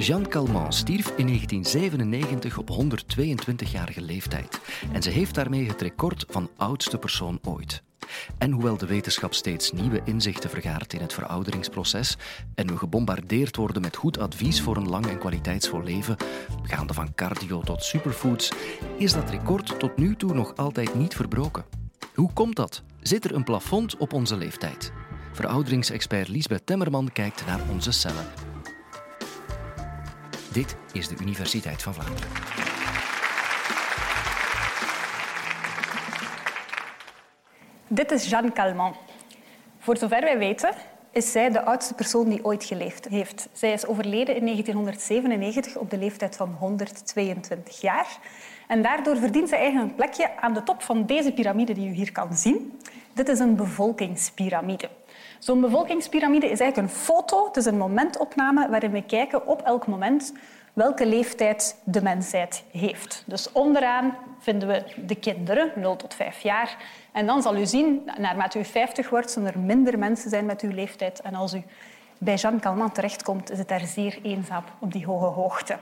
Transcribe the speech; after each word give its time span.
Jeanne 0.00 0.28
Calment 0.28 0.74
stierf 0.74 1.06
in 1.16 1.26
1997 1.26 2.58
op 2.58 2.70
122-jarige 2.70 4.00
leeftijd 4.02 4.60
en 4.92 5.02
ze 5.02 5.10
heeft 5.10 5.34
daarmee 5.34 5.68
het 5.68 5.80
record 5.80 6.24
van 6.28 6.50
oudste 6.56 6.98
persoon 6.98 7.38
ooit. 7.42 7.82
En 8.38 8.50
hoewel 8.50 8.76
de 8.76 8.86
wetenschap 8.86 9.34
steeds 9.34 9.72
nieuwe 9.72 10.00
inzichten 10.04 10.50
vergaart 10.50 10.92
in 10.92 11.00
het 11.00 11.12
verouderingsproces 11.12 12.16
en 12.54 12.66
we 12.66 12.76
gebombardeerd 12.76 13.56
worden 13.56 13.82
met 13.82 13.96
goed 13.96 14.18
advies 14.18 14.60
voor 14.60 14.76
een 14.76 14.88
lang 14.88 15.06
en 15.06 15.18
kwaliteitsvol 15.18 15.82
leven, 15.82 16.16
gaande 16.62 16.94
van 16.94 17.14
cardio 17.14 17.60
tot 17.60 17.84
superfoods, 17.84 18.52
is 18.96 19.12
dat 19.12 19.30
record 19.30 19.78
tot 19.78 19.96
nu 19.96 20.16
toe 20.16 20.34
nog 20.34 20.56
altijd 20.56 20.94
niet 20.94 21.14
verbroken. 21.14 21.64
Hoe 22.14 22.32
komt 22.32 22.56
dat? 22.56 22.82
Zit 23.00 23.24
er 23.24 23.34
een 23.34 23.44
plafond 23.44 23.96
op 23.96 24.12
onze 24.12 24.36
leeftijd? 24.36 24.92
Verouderingsexpert 25.32 26.28
Liesbeth 26.28 26.66
Temmerman 26.66 27.12
kijkt 27.12 27.46
naar 27.46 27.60
onze 27.70 27.92
cellen. 27.92 28.49
Dit 30.52 30.76
is 30.92 31.08
de 31.08 31.14
Universiteit 31.20 31.82
van 31.82 31.94
Vlaanderen. 31.94 32.28
Dit 37.88 38.10
is 38.10 38.30
Jeanne 38.30 38.52
Calment. 38.52 38.96
Voor 39.78 39.96
zover 39.96 40.20
wij 40.20 40.38
weten 40.38 40.74
is 41.12 41.32
zij 41.32 41.50
de 41.50 41.64
oudste 41.64 41.94
persoon 41.94 42.28
die 42.28 42.44
ooit 42.44 42.64
geleefd 42.64 43.08
heeft. 43.08 43.48
Zij 43.52 43.72
is 43.72 43.86
overleden 43.86 44.36
in 44.36 44.44
1997 44.44 45.76
op 45.76 45.90
de 45.90 45.98
leeftijd 45.98 46.36
van 46.36 46.52
122 46.58 47.80
jaar. 47.80 48.18
En 48.70 48.82
daardoor 48.82 49.16
verdient 49.16 49.48
zij 49.48 49.58
eigenlijk 49.58 49.90
een 49.90 49.96
plekje 49.96 50.36
aan 50.36 50.54
de 50.54 50.62
top 50.62 50.82
van 50.82 51.06
deze 51.06 51.32
piramide 51.32 51.72
die 51.72 51.88
u 51.88 51.92
hier 51.92 52.12
kan 52.12 52.34
zien. 52.34 52.80
Dit 53.12 53.28
is 53.28 53.38
een 53.38 53.56
bevolkingspyramide. 53.56 54.88
Zo'n 55.38 55.60
bevolkingspyramide 55.60 56.50
is 56.50 56.60
eigenlijk 56.60 56.92
een 56.92 57.00
foto, 57.00 57.46
het 57.46 57.56
is 57.56 57.64
een 57.64 57.76
momentopname 57.76 58.68
waarin 58.68 58.90
we 58.90 59.02
kijken 59.02 59.46
op 59.46 59.62
elk 59.62 59.86
moment 59.86 60.32
welke 60.72 61.06
leeftijd 61.06 61.76
de 61.84 62.02
mensheid 62.02 62.64
heeft. 62.72 63.24
Dus 63.26 63.52
onderaan 63.52 64.16
vinden 64.38 64.68
we 64.68 64.84
de 65.06 65.14
kinderen, 65.14 65.72
0 65.76 65.96
tot 65.96 66.14
5 66.14 66.40
jaar. 66.40 66.76
En 67.12 67.26
dan 67.26 67.42
zal 67.42 67.56
u 67.56 67.66
zien, 67.66 68.10
naarmate 68.18 68.58
u 68.58 68.64
50 68.64 69.10
wordt, 69.10 69.30
zullen 69.30 69.52
er 69.52 69.58
minder 69.58 69.98
mensen 69.98 70.30
zijn 70.30 70.46
met 70.46 70.60
uw 70.60 70.72
leeftijd. 70.72 71.20
En 71.20 71.34
als 71.34 71.54
u 71.54 71.62
bij 72.18 72.34
Jean 72.34 72.60
Calment 72.60 72.94
terechtkomt, 72.94 73.50
is 73.50 73.58
het 73.58 73.68
daar 73.68 73.86
zeer 73.86 74.18
eenzaam 74.22 74.64
op 74.78 74.92
die 74.92 75.06
hoge 75.06 75.24
hoogte. 75.24 75.78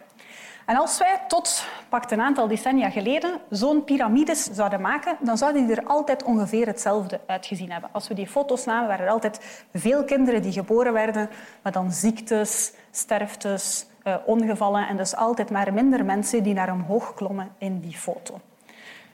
En 0.69 0.77
als 0.77 0.99
wij 0.99 1.21
tot 1.29 1.65
pakt 1.89 2.11
een 2.11 2.21
aantal 2.21 2.49
decennia 2.49 2.91
geleden 2.91 3.41
zo'n 3.51 3.85
piramides 3.85 4.45
zouden 4.45 4.81
maken, 4.81 5.17
dan 5.21 5.39
zouden 5.39 5.67
die 5.67 5.77
er 5.77 5.87
altijd 5.87 6.23
ongeveer 6.23 6.67
hetzelfde 6.67 7.21
uitgezien 7.27 7.73
hebben. 7.73 7.91
Als 7.93 8.09
we 8.09 8.15
die 8.15 8.27
foto's 8.27 8.65
namen, 8.65 8.89
waren 8.89 9.05
er 9.05 9.13
altijd 9.13 9.65
veel 9.75 10.05
kinderen 10.05 10.43
die 10.43 10.53
geboren 10.53 10.93
werden, 10.93 11.31
maar 11.63 11.73
dan 11.73 11.93
ziektes, 11.93 12.73
sterftes, 12.91 13.87
eh, 14.03 14.15
ongevallen 14.25 14.89
en 14.89 14.97
dus 14.97 15.17
altijd 15.17 15.51
maar 15.51 15.73
minder 15.73 16.05
mensen 16.05 16.43
die 16.43 16.55
naar 16.55 16.73
omhoog 16.73 17.15
klommen 17.15 17.51
in 17.59 17.81
die 17.81 17.97
foto. 17.97 18.41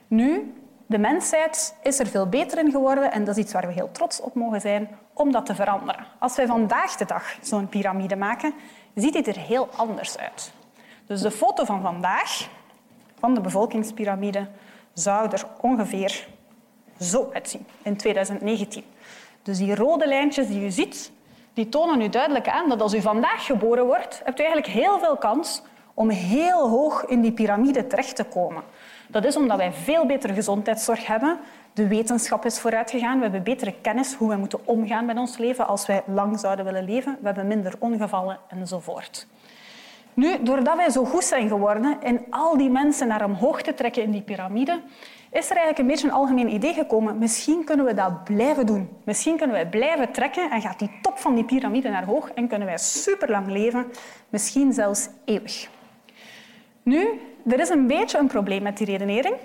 Nu, 0.07 0.53
de 0.85 0.97
mensheid 0.97 1.75
is 1.83 1.99
er 1.99 2.07
veel 2.07 2.29
beter 2.29 2.57
in 2.59 2.71
geworden 2.71 3.11
en 3.11 3.23
dat 3.23 3.37
is 3.37 3.43
iets 3.43 3.53
waar 3.53 3.67
we 3.67 3.73
heel 3.73 3.91
trots 3.91 4.21
op 4.21 4.33
mogen 4.33 4.61
zijn 4.61 4.89
om 5.13 5.31
dat 5.31 5.45
te 5.45 5.55
veranderen. 5.55 6.05
Als 6.19 6.35
wij 6.35 6.45
vandaag 6.45 6.95
de 6.95 7.05
dag 7.05 7.37
zo'n 7.41 7.69
piramide 7.69 8.15
maken, 8.15 8.53
ziet 8.95 9.13
dit 9.13 9.27
er 9.27 9.37
heel 9.37 9.69
anders 9.75 10.17
uit. 10.17 10.53
Dus 11.05 11.21
de 11.21 11.31
foto 11.31 11.65
van 11.65 11.81
vandaag, 11.81 12.47
van 13.19 13.33
de 13.33 13.41
bevolkingspyramide, 13.41 14.47
zou 14.93 15.29
er 15.31 15.45
ongeveer 15.61 16.27
zo 16.99 17.29
uitzien 17.33 17.65
in 17.81 17.97
2019. 17.97 18.83
Dus 19.43 19.57
die 19.57 19.75
rode 19.75 20.07
lijntjes 20.07 20.47
die 20.47 20.65
u 20.65 20.71
ziet, 20.71 21.11
die 21.53 21.69
tonen 21.69 22.01
u 22.01 22.09
duidelijk 22.09 22.47
aan 22.47 22.69
dat 22.69 22.81
als 22.81 22.93
u 22.93 23.01
vandaag 23.01 23.45
geboren 23.45 23.85
wordt, 23.85 24.21
hebt 24.23 24.39
u 24.39 24.43
eigenlijk 24.43 24.73
heel 24.73 24.99
veel 24.99 25.17
kans 25.17 25.61
om 25.93 26.09
heel 26.09 26.69
hoog 26.69 27.05
in 27.05 27.21
die 27.21 27.31
piramide 27.31 27.87
terecht 27.87 28.15
te 28.15 28.23
komen. 28.23 28.63
Dat 29.07 29.25
is 29.25 29.35
omdat 29.35 29.57
wij 29.57 29.71
veel 29.71 30.05
betere 30.05 30.33
gezondheidszorg 30.33 31.07
hebben. 31.07 31.39
De 31.73 31.87
wetenschap 31.87 32.45
is 32.45 32.59
vooruitgegaan. 32.59 33.17
We 33.17 33.23
hebben 33.23 33.43
betere 33.43 33.73
kennis 33.81 34.13
hoe 34.13 34.29
we 34.29 34.35
moeten 34.35 34.67
omgaan 34.67 35.05
met 35.05 35.17
ons 35.17 35.37
leven 35.37 35.67
als 35.67 35.85
wij 35.85 36.03
lang 36.05 36.39
zouden 36.39 36.65
willen 36.65 36.83
leven. 36.83 37.17
We 37.19 37.25
hebben 37.25 37.47
minder 37.47 37.73
ongevallen 37.79 38.39
enzovoort. 38.47 39.27
Nu, 40.15 40.43
doordat 40.43 40.75
wij 40.75 40.89
zo 40.89 41.05
goed 41.05 41.23
zijn 41.23 41.47
geworden 41.47 41.97
in 42.01 42.25
al 42.29 42.57
die 42.57 42.69
mensen 42.69 43.07
naar 43.07 43.25
omhoog 43.25 43.61
te 43.61 43.73
trekken 43.73 44.03
in 44.03 44.11
die 44.11 44.21
piramide, 44.21 44.81
is 45.31 45.49
er 45.49 45.55
eigenlijk 45.55 45.77
een 45.77 45.87
beetje 45.87 46.07
een 46.07 46.13
algemeen 46.13 46.53
idee 46.53 46.73
gekomen. 46.73 47.17
Misschien 47.17 47.63
kunnen 47.63 47.85
we 47.85 47.93
dat 47.93 48.23
blijven 48.23 48.65
doen. 48.65 48.89
Misschien 49.03 49.37
kunnen 49.37 49.55
wij 49.55 49.67
blijven 49.67 50.11
trekken 50.11 50.51
en 50.51 50.61
gaat 50.61 50.79
die 50.79 50.91
top 51.01 51.17
van 51.17 51.35
die 51.35 51.43
piramide 51.43 51.89
naar 51.89 52.05
hoog 52.05 52.31
en 52.31 52.47
kunnen 52.47 52.67
wij 52.67 52.77
superlang 52.77 53.47
leven, 53.47 53.85
misschien 54.29 54.73
zelfs 54.73 55.09
eeuwig. 55.25 55.69
Nu, 56.83 57.21
er 57.45 57.59
is 57.59 57.69
een 57.69 57.87
beetje 57.87 58.17
een 58.17 58.27
probleem 58.27 58.63
met 58.63 58.77
die 58.77 58.87
redenering. 58.87 59.35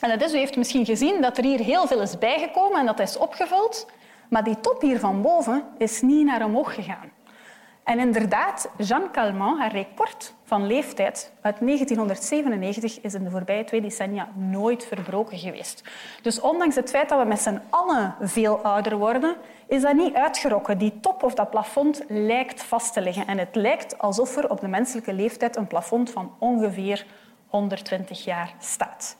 En 0.00 0.08
dat 0.18 0.22
is, 0.22 0.34
u 0.34 0.38
heeft 0.38 0.56
misschien 0.56 0.84
gezien 0.84 1.20
dat 1.20 1.38
er 1.38 1.44
hier 1.44 1.60
heel 1.60 1.86
veel 1.86 2.00
is 2.00 2.18
bijgekomen 2.18 2.78
en 2.78 2.86
dat 2.86 3.00
is 3.00 3.18
opgevuld, 3.18 3.86
maar 4.28 4.44
die 4.44 4.60
top 4.60 4.80
hier 4.80 4.98
van 4.98 5.22
boven 5.22 5.62
is 5.78 6.00
niet 6.00 6.26
naar 6.26 6.44
omhoog 6.44 6.74
gegaan. 6.74 7.10
En 7.84 7.98
inderdaad, 7.98 8.68
Jeanne 8.76 9.10
Calment, 9.10 9.58
haar 9.58 9.72
record 9.72 10.34
van 10.44 10.66
leeftijd 10.66 11.32
uit 11.40 11.56
1997 11.60 13.00
is 13.00 13.14
in 13.14 13.24
de 13.24 13.30
voorbije 13.30 13.64
twee 13.64 13.80
decennia 13.80 14.28
nooit 14.34 14.84
verbroken 14.84 15.38
geweest. 15.38 15.82
Dus 16.22 16.40
ondanks 16.40 16.74
het 16.74 16.90
feit 16.90 17.08
dat 17.08 17.18
we 17.18 17.24
met 17.24 17.40
z'n 17.40 17.60
allen 17.70 18.14
veel 18.20 18.58
ouder 18.58 18.96
worden, 18.96 19.36
is 19.66 19.82
dat 19.82 19.94
niet 19.94 20.14
uitgerokken. 20.14 20.78
Die 20.78 21.00
top 21.00 21.22
of 21.22 21.34
dat 21.34 21.50
plafond 21.50 22.02
lijkt 22.08 22.62
vast 22.62 22.92
te 22.92 23.00
liggen. 23.00 23.26
En 23.26 23.38
het 23.38 23.54
lijkt 23.54 23.98
alsof 23.98 24.36
er 24.36 24.50
op 24.50 24.60
de 24.60 24.68
menselijke 24.68 25.12
leeftijd 25.12 25.56
een 25.56 25.66
plafond 25.66 26.10
van 26.10 26.34
ongeveer 26.38 27.06
120 27.46 28.24
jaar 28.24 28.54
staat. 28.58 29.16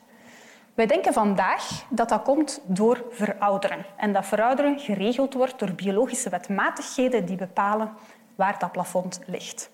Wij 0.73 0.85
denken 0.85 1.13
vandaag 1.13 1.85
dat 1.89 2.09
dat 2.09 2.21
komt 2.21 2.61
door 2.65 3.03
verouderen. 3.09 3.85
En 3.97 4.13
dat 4.13 4.25
verouderen 4.25 4.79
geregeld 4.79 5.33
wordt 5.33 5.59
door 5.59 5.71
biologische 5.71 6.29
wetmatigheden 6.29 7.25
die 7.25 7.35
bepalen 7.35 7.91
waar 8.35 8.59
dat 8.59 8.71
plafond 8.71 9.19
ligt. 9.25 9.71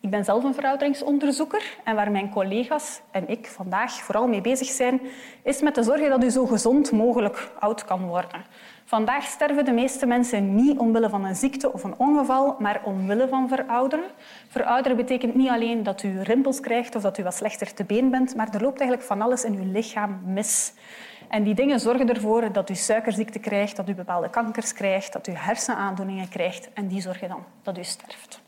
Ik 0.00 0.10
ben 0.10 0.24
zelf 0.24 0.44
een 0.44 0.54
verouderingsonderzoeker 0.54 1.76
en 1.84 1.94
waar 1.94 2.10
mijn 2.10 2.30
collega's 2.30 3.00
en 3.10 3.28
ik 3.28 3.46
vandaag 3.46 3.92
vooral 3.92 4.26
mee 4.28 4.40
bezig 4.40 4.68
zijn, 4.68 5.00
is 5.42 5.60
met 5.60 5.74
te 5.74 5.82
zorgen 5.82 6.10
dat 6.10 6.24
u 6.24 6.30
zo 6.30 6.46
gezond 6.46 6.92
mogelijk 6.92 7.50
oud 7.58 7.84
kan 7.84 8.06
worden. 8.06 8.44
Vandaag 8.84 9.24
sterven 9.24 9.64
de 9.64 9.72
meeste 9.72 10.06
mensen 10.06 10.54
niet 10.54 10.78
omwille 10.78 11.08
van 11.08 11.24
een 11.24 11.36
ziekte 11.36 11.72
of 11.72 11.84
een 11.84 11.98
ongeval, 11.98 12.56
maar 12.58 12.80
omwille 12.84 13.28
van 13.28 13.48
verouderen. 13.48 14.04
Verouderen 14.48 14.96
betekent 14.96 15.34
niet 15.34 15.48
alleen 15.48 15.82
dat 15.82 16.02
u 16.02 16.22
rimpels 16.22 16.60
krijgt 16.60 16.94
of 16.94 17.02
dat 17.02 17.18
u 17.18 17.22
wat 17.22 17.34
slechter 17.34 17.74
te 17.74 17.84
been 17.84 18.10
bent, 18.10 18.36
maar 18.36 18.48
er 18.54 18.62
loopt 18.62 18.80
eigenlijk 18.80 19.08
van 19.08 19.22
alles 19.22 19.44
in 19.44 19.54
uw 19.54 19.72
lichaam 19.72 20.20
mis. 20.24 20.72
En 21.28 21.42
die 21.42 21.54
dingen 21.54 21.80
zorgen 21.80 22.08
ervoor 22.08 22.52
dat 22.52 22.70
u 22.70 22.74
suikerziekte 22.74 23.38
krijgt, 23.38 23.76
dat 23.76 23.88
u 23.88 23.94
bepaalde 23.94 24.30
kankers 24.30 24.72
krijgt, 24.72 25.12
dat 25.12 25.26
u 25.26 25.32
hersenaandoeningen 25.32 26.28
krijgt 26.28 26.72
en 26.72 26.88
die 26.88 27.00
zorgen 27.00 27.28
dan 27.28 27.44
dat 27.62 27.78
u 27.78 27.84
sterft. 27.84 28.44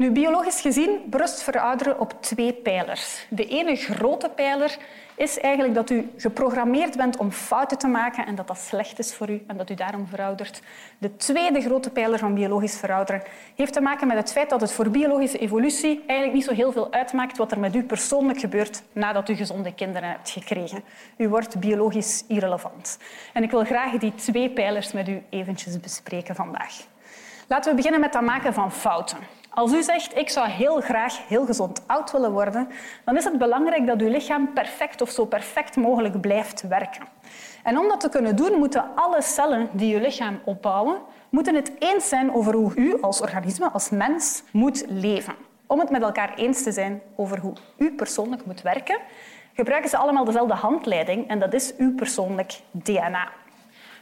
Nu, 0.00 0.10
biologisch 0.10 0.60
gezien 0.60 1.00
berust 1.06 1.42
verouderen 1.42 2.00
op 2.00 2.14
twee 2.20 2.52
pijlers. 2.52 3.26
De 3.28 3.46
ene 3.46 3.76
grote 3.76 4.28
pijler 4.28 4.76
is 5.16 5.38
eigenlijk 5.38 5.74
dat 5.74 5.90
u 5.90 6.10
geprogrammeerd 6.16 6.96
bent 6.96 7.16
om 7.16 7.30
fouten 7.30 7.78
te 7.78 7.86
maken 7.86 8.26
en 8.26 8.34
dat 8.34 8.46
dat 8.46 8.58
slecht 8.58 8.98
is 8.98 9.14
voor 9.14 9.30
u 9.30 9.42
en 9.46 9.56
dat 9.56 9.70
u 9.70 9.74
daarom 9.74 10.06
veroudert. 10.06 10.62
De 10.98 11.16
tweede 11.16 11.60
grote 11.60 11.90
pijler 11.90 12.18
van 12.18 12.34
biologisch 12.34 12.76
verouderen 12.76 13.22
heeft 13.54 13.72
te 13.72 13.80
maken 13.80 14.06
met 14.06 14.16
het 14.16 14.32
feit 14.32 14.50
dat 14.50 14.60
het 14.60 14.72
voor 14.72 14.90
biologische 14.90 15.38
evolutie 15.38 16.02
eigenlijk 16.06 16.32
niet 16.32 16.44
zo 16.44 16.54
heel 16.54 16.72
veel 16.72 16.92
uitmaakt 16.92 17.36
wat 17.36 17.52
er 17.52 17.58
met 17.58 17.74
u 17.74 17.82
persoonlijk 17.82 18.40
gebeurt 18.40 18.82
nadat 18.92 19.28
u 19.28 19.34
gezonde 19.34 19.74
kinderen 19.74 20.08
hebt 20.08 20.30
gekregen. 20.30 20.82
U 21.16 21.28
wordt 21.28 21.58
biologisch 21.60 22.24
irrelevant. 22.28 22.98
En 23.32 23.42
ik 23.42 23.50
wil 23.50 23.64
graag 23.64 23.92
die 23.92 24.14
twee 24.14 24.50
pijlers 24.50 24.92
met 24.92 25.08
u 25.08 25.22
eventjes 25.30 25.80
bespreken 25.80 26.34
vandaag. 26.34 26.74
Laten 27.48 27.70
we 27.70 27.76
beginnen 27.76 28.00
met 28.00 28.14
het 28.14 28.24
maken 28.24 28.54
van 28.54 28.72
fouten. 28.72 29.18
Als 29.50 29.72
u 29.72 29.82
zegt, 29.82 30.16
ik 30.16 30.30
zou 30.30 30.48
heel 30.48 30.80
graag 30.80 31.28
heel 31.28 31.46
gezond 31.46 31.82
oud 31.86 32.12
willen 32.12 32.32
worden, 32.32 32.68
dan 33.04 33.16
is 33.16 33.24
het 33.24 33.38
belangrijk 33.38 33.86
dat 33.86 34.00
uw 34.00 34.08
lichaam 34.08 34.52
perfect 34.52 35.00
of 35.00 35.10
zo 35.10 35.24
perfect 35.24 35.76
mogelijk 35.76 36.20
blijft 36.20 36.62
werken. 36.68 37.02
En 37.62 37.78
om 37.78 37.88
dat 37.88 38.00
te 38.00 38.08
kunnen 38.08 38.36
doen, 38.36 38.58
moeten 38.58 38.84
alle 38.94 39.22
cellen 39.22 39.68
die 39.72 39.94
uw 39.94 40.00
lichaam 40.00 40.40
opbouwen, 40.44 40.98
moeten 41.30 41.54
het 41.54 41.72
eens 41.78 42.08
zijn 42.08 42.34
over 42.34 42.54
hoe 42.54 42.72
u 42.74 43.00
als 43.00 43.20
organisme, 43.20 43.70
als 43.70 43.90
mens, 43.90 44.42
moet 44.52 44.84
leven. 44.88 45.34
Om 45.66 45.78
het 45.78 45.90
met 45.90 46.02
elkaar 46.02 46.34
eens 46.34 46.62
te 46.62 46.72
zijn 46.72 47.02
over 47.16 47.38
hoe 47.38 47.52
u 47.76 47.94
persoonlijk 47.94 48.46
moet 48.46 48.62
werken, 48.62 48.98
gebruiken 49.52 49.90
ze 49.90 49.96
allemaal 49.96 50.24
dezelfde 50.24 50.54
handleiding 50.54 51.28
en 51.28 51.38
dat 51.38 51.52
is 51.54 51.76
uw 51.76 51.94
persoonlijk 51.94 52.60
DNA. 52.70 53.28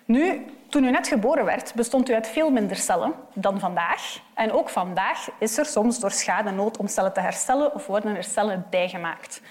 Nu, 0.08 0.44
toen 0.69 0.84
u 0.84 0.90
net 0.90 1.08
geboren 1.08 1.44
werd, 1.44 1.75
bestond 1.75 2.08
u 2.08 2.14
uit 2.14 2.28
veel 2.28 2.50
minder 2.50 2.76
cellen 2.76 3.12
dan 3.34 3.60
vandaag. 3.60 4.20
En 4.34 4.52
ook 4.52 4.69
vandaag 4.69 5.28
is 5.38 5.58
er 5.58 5.66
soms 5.66 6.00
door 6.00 6.10
schade 6.10 6.50
nood 6.50 6.76
om 6.76 6.87
cellen 6.87 7.12
te 7.12 7.20
herstellen 7.20 7.75
of 7.75 7.87
worden 7.87 8.16
er 8.16 8.25
cellen 8.25 8.66
bijgemaakt. 8.70 9.43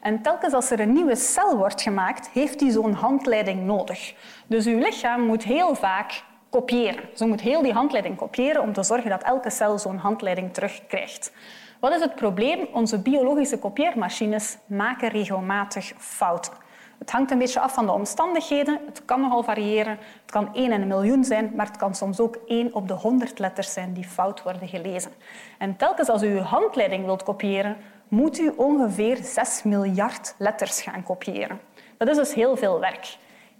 En 0.00 0.22
telkens 0.22 0.52
als 0.52 0.70
er 0.70 0.80
een 0.80 0.92
nieuwe 0.92 1.16
cel 1.16 1.56
wordt 1.56 1.82
gemaakt, 1.82 2.28
heeft 2.28 2.58
die 2.58 2.70
zo'n 2.70 2.92
handleiding 2.92 3.62
nodig. 3.62 4.14
Dus 4.46 4.66
uw 4.66 4.78
lichaam 4.78 5.20
moet 5.20 5.42
heel 5.42 5.74
vaak 5.74 6.22
kopiëren. 6.50 7.08
Ze 7.14 7.26
moet 7.26 7.40
heel 7.40 7.62
die 7.62 7.72
handleiding 7.72 8.16
kopiëren 8.16 8.62
om 8.62 8.72
te 8.72 8.82
zorgen 8.82 9.10
dat 9.10 9.22
elke 9.22 9.50
cel 9.50 9.78
zo'n 9.78 9.98
handleiding 9.98 10.54
terugkrijgt. 10.54 11.32
Wat 11.80 11.92
is 11.92 12.00
het 12.00 12.14
probleem? 12.14 12.68
Onze 12.72 12.98
biologische 12.98 13.58
kopieermachines 13.58 14.56
maken 14.66 15.08
regelmatig 15.08 15.92
fouten. 15.98 16.63
Het 17.04 17.12
hangt 17.12 17.30
een 17.30 17.38
beetje 17.38 17.60
af 17.60 17.74
van 17.74 17.86
de 17.86 17.92
omstandigheden. 17.92 18.80
Het 18.86 19.04
kan 19.04 19.20
nogal 19.20 19.42
variëren. 19.42 19.98
Het 20.22 20.30
kan 20.30 20.54
1 20.54 20.72
in 20.72 20.80
een 20.80 20.88
miljoen 20.88 21.24
zijn, 21.24 21.52
maar 21.54 21.66
het 21.66 21.76
kan 21.76 21.94
soms 21.94 22.20
ook 22.20 22.38
1 22.46 22.74
op 22.74 22.88
de 22.88 22.94
100 22.94 23.38
letters 23.38 23.72
zijn 23.72 23.92
die 23.92 24.04
fout 24.04 24.42
worden 24.42 24.68
gelezen. 24.68 25.10
En 25.58 25.76
telkens 25.76 26.08
als 26.08 26.22
u 26.22 26.26
uw 26.26 26.40
handleiding 26.40 27.04
wilt 27.04 27.22
kopiëren, 27.22 27.76
moet 28.08 28.38
u 28.38 28.52
ongeveer 28.56 29.16
6 29.22 29.62
miljard 29.62 30.34
letters 30.38 30.82
gaan 30.82 31.02
kopiëren. 31.02 31.60
Dat 31.96 32.08
is 32.08 32.16
dus 32.16 32.34
heel 32.34 32.56
veel 32.56 32.80
werk. 32.80 33.16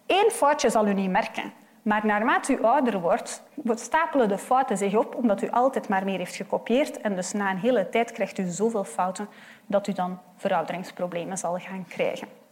Eén 0.07 0.31
foutje 0.31 0.71
zal 0.71 0.87
u 0.87 0.95
niet 0.95 1.11
merken, 1.11 1.53
maar 1.83 2.07
naarmate 2.07 2.53
u 2.53 2.63
ouder 2.63 3.01
wordt, 3.01 3.43
stapelen 3.75 4.29
de 4.29 4.39
fouten 4.39 4.77
zich 4.77 4.97
op 4.97 5.15
omdat 5.15 5.43
u 5.43 5.51
altijd 5.51 5.89
maar 5.89 6.05
meer 6.05 6.19
heeft 6.19 6.37
gekopieerd. 6.37 7.01
En 7.01 7.17
dus 7.17 7.33
na 7.33 7.51
een 7.51 7.59
hele 7.59 7.89
tijd 7.89 8.13
krijgt 8.13 8.39
u 8.39 8.45
zoveel 8.45 8.85
fouten 8.85 9.29
dat 9.67 9.87
u 9.87 9.93
dan 9.93 10.19
verouderingsproblemen 10.37 11.39
zal 11.39 11.59
gaan 11.59 11.85
krijgen. 11.89 12.44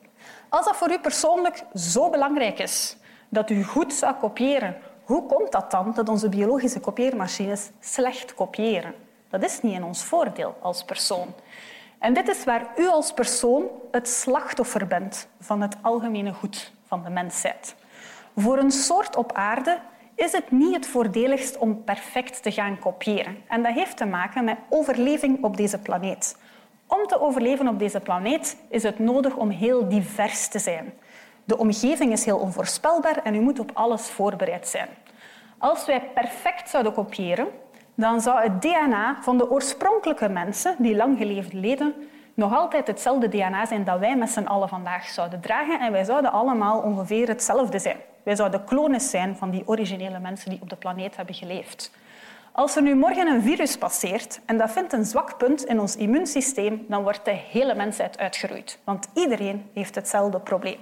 Als 0.49 0.65
dat 0.65 0.77
voor 0.77 0.91
u 0.91 0.99
persoonlijk 0.99 1.63
zo 1.75 2.11
belangrijk 2.11 2.59
is 2.59 2.97
dat 3.29 3.51
u 3.51 3.65
goed 3.65 3.93
zou 3.93 4.15
kopiëren, 4.15 4.77
hoe 5.05 5.27
komt 5.27 5.53
dat 5.53 5.71
dan 5.71 5.93
dat 5.95 6.09
onze 6.09 6.29
biologische 6.29 6.81
kopieermachines 6.81 7.71
slecht 7.81 8.35
kopiëren? 8.35 8.95
Dat 9.29 9.43
is 9.43 9.61
niet 9.61 9.75
in 9.75 9.85
ons 9.85 10.05
voordeel 10.05 10.57
als 10.61 10.85
persoon. 10.85 11.35
En 11.99 12.15
dit 12.15 12.29
is 12.29 12.45
waar 12.45 12.67
u 12.77 12.89
als 12.89 13.13
persoon 13.13 13.65
het 13.91 14.09
slachtoffer 14.09 14.87
bent 14.87 15.29
van 15.41 15.61
het 15.61 15.77
algemene 15.81 16.33
goed 16.33 16.73
van 16.87 17.03
de 17.03 17.11
mensheid. 17.11 17.75
Voor 18.37 18.59
een 18.59 18.71
soort 18.71 19.17
op 19.17 19.33
aarde 19.33 19.79
is 20.15 20.33
het 20.33 20.51
niet 20.51 20.75
het 20.75 20.87
voordeligst 20.87 21.59
om 21.59 21.85
perfect 21.85 22.43
te 22.43 22.53
gaan 22.53 22.79
kopiëren. 22.79 23.37
En 23.49 23.63
dat 23.63 23.75
heeft 23.75 23.97
te 23.97 24.05
maken 24.05 24.45
met 24.45 24.59
overleving 24.69 25.45
op 25.45 25.57
deze 25.57 25.79
planeet. 25.79 26.37
Om 27.01 27.07
te 27.07 27.21
overleven 27.21 27.69
op 27.69 27.79
deze 27.79 28.01
planeet 28.01 28.57
is 28.69 28.83
het 28.83 28.99
nodig 28.99 29.37
om 29.37 29.51
heel 29.51 29.89
divers 29.89 30.49
te 30.49 30.59
zijn. 30.59 30.93
De 31.45 31.59
omgeving 31.59 32.13
is 32.13 32.25
heel 32.25 32.39
onvoorspelbaar 32.39 33.21
en 33.23 33.35
u 33.35 33.41
moet 33.41 33.59
op 33.59 33.71
alles 33.75 34.11
voorbereid 34.11 34.69
zijn. 34.69 34.89
Als 35.59 35.87
wij 35.87 36.03
perfect 36.15 36.71
zouden 36.71 36.93
kopiëren, 36.93 37.49
dan 37.95 38.21
zou 38.21 38.43
het 38.43 38.63
DNA 38.63 39.17
van 39.21 39.39
de 39.39 39.51
oorspronkelijke 39.51 40.29
mensen 40.29 40.75
die 40.79 40.97
lang 40.97 41.19
geleefd 41.19 41.53
leden 41.53 41.95
nog 42.35 42.57
altijd 42.57 42.87
hetzelfde 42.87 43.29
DNA 43.29 43.67
zijn 43.67 43.85
dat 43.85 43.99
wij 43.99 44.17
met 44.17 44.31
z'n 44.31 44.45
allen 44.45 44.69
vandaag 44.69 45.05
zouden 45.05 45.41
dragen 45.41 45.81
en 45.81 45.93
wij 45.93 46.05
zouden 46.05 46.33
allemaal 46.33 46.81
ongeveer 46.81 47.29
hetzelfde 47.29 47.79
zijn. 47.79 47.97
Wij 48.23 48.37
zouden 48.37 48.65
klonen 48.65 49.01
zijn 49.01 49.37
van 49.37 49.51
die 49.51 49.63
originele 49.67 50.19
mensen 50.19 50.51
die 50.51 50.63
op 50.63 50.71
de 50.71 50.77
planeet 50.77 51.17
hebben 51.17 51.35
geleefd. 51.35 51.91
Als 52.55 52.77
er 52.77 52.83
nu 52.83 52.95
morgen 52.95 53.27
een 53.27 53.43
virus 53.43 53.77
passeert 53.77 54.41
en 54.47 54.59
dat 54.59 54.71
vindt 54.71 54.93
een 54.93 55.05
zwak 55.05 55.39
punt 55.39 55.65
in 55.65 55.81
ons 55.81 55.97
immuunsysteem, 55.97 56.85
dan 56.89 57.03
wordt 57.03 57.25
de 57.25 57.31
hele 57.31 57.75
mensheid 57.75 58.19
uitgeroeid. 58.19 58.79
Want 58.85 59.09
iedereen 59.15 59.71
heeft 59.75 59.95
hetzelfde 59.95 60.41
probleem. 60.41 60.79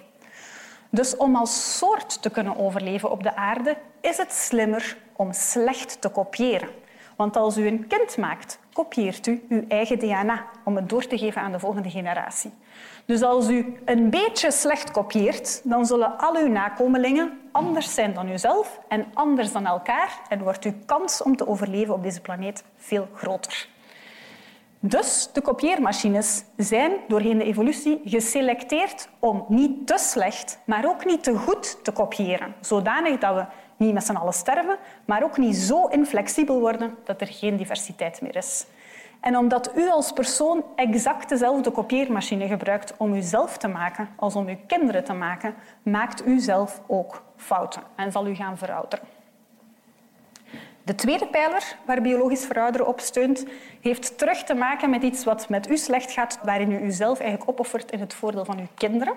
Dus 0.90 1.17
om 1.17 1.37
als 1.37 1.78
soort 1.78 2.22
te 2.22 2.31
kunnen 2.31 2.56
overleven 2.56 3.11
op 3.11 3.22
de 3.22 3.37
aarde, 3.37 3.76
is 4.00 4.17
het 4.17 4.32
slimmer 4.32 4.96
om 5.12 5.32
slecht 5.32 6.00
te 6.00 6.08
kopiëren. 6.08 6.69
Want 7.17 7.37
als 7.37 7.56
u 7.56 7.67
een 7.67 7.87
kind 7.87 8.16
maakt, 8.16 8.58
kopieert 8.72 9.26
u 9.26 9.44
uw 9.49 9.64
eigen 9.69 9.99
DNA 9.99 10.44
om 10.64 10.76
het 10.76 10.88
door 10.88 11.06
te 11.06 11.19
geven 11.19 11.43
aan 11.43 11.52
de 11.52 11.58
volgende 11.58 11.90
generatie. 11.90 12.52
Dus 13.05 13.22
als 13.22 13.49
u 13.49 13.81
een 13.84 14.11
beetje 14.11 14.50
slecht 14.50 14.90
kopieert, 14.90 15.61
dan 15.64 15.87
zullen 15.87 16.19
al 16.19 16.37
uw 16.37 16.49
nakomelingen 16.49 17.40
anders 17.52 17.94
zijn 17.94 18.14
dan 18.14 18.28
uzelf 18.28 18.81
en 18.88 19.06
anders 19.14 19.52
dan 19.52 19.67
elkaar 19.67 20.20
en 20.28 20.43
wordt 20.43 20.64
uw 20.64 20.75
kans 20.87 21.22
om 21.22 21.37
te 21.37 21.46
overleven 21.46 21.94
op 21.94 22.02
deze 22.02 22.20
planeet 22.20 22.64
veel 22.76 23.08
groter. 23.14 23.69
Dus 24.82 25.28
de 25.32 25.40
kopieermachines 25.40 26.44
zijn 26.56 26.93
doorheen 27.08 27.38
de 27.38 27.44
evolutie 27.44 28.00
geselecteerd 28.05 29.08
om 29.19 29.44
niet 29.49 29.87
te 29.87 29.99
slecht, 29.99 30.58
maar 30.64 30.88
ook 30.88 31.05
niet 31.05 31.23
te 31.23 31.34
goed 31.34 31.84
te 31.84 31.93
kopiëren, 31.93 32.55
zodanig 32.61 33.19
dat 33.19 33.34
we 33.34 33.44
niet 33.81 33.94
met 33.94 34.05
z'n 34.05 34.15
allen 34.15 34.32
sterven, 34.32 34.77
maar 35.05 35.23
ook 35.23 35.38
niet 35.38 35.56
zo 35.56 35.87
inflexibel 35.87 36.61
worden 36.61 36.97
dat 37.05 37.21
er 37.21 37.27
geen 37.27 37.56
diversiteit 37.56 38.21
meer 38.21 38.37
is. 38.37 38.67
En 39.21 39.37
omdat 39.37 39.77
u 39.77 39.91
als 39.91 40.12
persoon 40.12 40.65
exact 40.77 41.29
dezelfde 41.29 41.71
kopieermachine 41.71 42.47
gebruikt 42.47 42.94
om 42.97 43.15
uzelf 43.15 43.56
te 43.59 43.69
maken 43.69 44.09
als 44.17 44.35
om 44.35 44.49
uw 44.49 44.59
kinderen 44.67 45.05
te 45.05 45.12
maken, 45.12 45.55
maakt 45.82 46.27
u 46.27 46.38
zelf 46.38 46.81
ook 46.87 47.23
fouten 47.37 47.82
en 47.97 48.12
zal 48.12 48.27
u 48.27 48.35
gaan 48.35 48.59
verouderen. 48.59 49.05
De 50.83 50.94
tweede 50.94 51.26
pijler 51.26 51.76
waar 51.87 52.03
biologisch 52.03 52.44
verouderen 52.44 52.87
op 52.87 53.00
steunt, 53.00 53.47
heeft 53.81 54.19
terug 54.19 54.43
te 54.43 54.55
maken 54.55 54.91
met 54.91 55.03
iets 55.03 55.25
wat 55.25 55.49
met 55.49 55.71
u 55.71 55.76
slecht 55.76 56.12
gaat, 56.12 56.38
waarin 56.43 56.73
u 56.73 56.81
uzelf 56.81 57.21
eigenlijk 57.21 57.50
opoffert 57.50 57.91
in 57.91 58.00
het 58.00 58.15
voordeel 58.15 58.44
van 58.44 58.59
uw 58.59 58.69
kinderen. 58.75 59.15